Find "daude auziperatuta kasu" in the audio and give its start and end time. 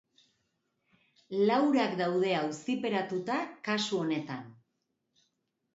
2.01-4.03